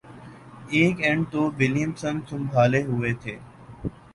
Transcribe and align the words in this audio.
ایک 0.75 0.95
اینڈ 1.05 1.21
تو 1.31 1.41
ولیمسن 1.59 2.15
سنبھالے 2.29 2.81
ہوئے 2.83 3.13
تھے 3.21 3.37